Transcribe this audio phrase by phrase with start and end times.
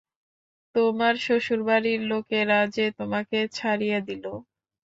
[0.75, 4.25] তোমার শ্বশুরবাড়ির লোকেরা যে তোমাকে ছাড়িয়া দিল!